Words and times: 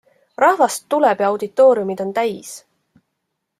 Rahvast 0.43 0.85
tuleb 0.93 1.21
ja 1.23 1.29
auditooriumid 1.35 2.03
on 2.07 2.17
täis. 2.19 2.57